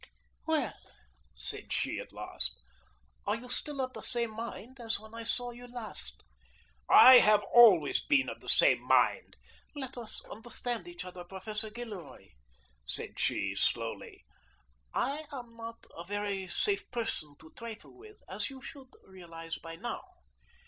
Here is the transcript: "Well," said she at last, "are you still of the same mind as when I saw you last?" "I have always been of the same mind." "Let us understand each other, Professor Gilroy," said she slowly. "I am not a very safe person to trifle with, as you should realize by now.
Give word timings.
"Well," 0.47 0.73
said 1.35 1.71
she 1.71 1.99
at 1.99 2.11
last, 2.11 2.59
"are 3.27 3.35
you 3.35 3.49
still 3.51 3.79
of 3.81 3.93
the 3.93 4.01
same 4.01 4.31
mind 4.31 4.79
as 4.79 4.99
when 4.99 5.13
I 5.13 5.21
saw 5.21 5.51
you 5.51 5.67
last?" 5.67 6.23
"I 6.89 7.19
have 7.19 7.43
always 7.53 8.01
been 8.03 8.27
of 8.27 8.39
the 8.39 8.49
same 8.49 8.81
mind." 8.81 9.35
"Let 9.75 9.99
us 9.99 10.23
understand 10.27 10.87
each 10.87 11.05
other, 11.05 11.23
Professor 11.23 11.69
Gilroy," 11.69 12.29
said 12.83 13.19
she 13.19 13.53
slowly. 13.53 14.25
"I 14.91 15.27
am 15.31 15.55
not 15.55 15.85
a 15.95 16.03
very 16.03 16.47
safe 16.47 16.89
person 16.89 17.35
to 17.37 17.51
trifle 17.51 17.95
with, 17.95 18.23
as 18.27 18.49
you 18.49 18.59
should 18.59 18.89
realize 19.05 19.59
by 19.59 19.75
now. 19.75 20.01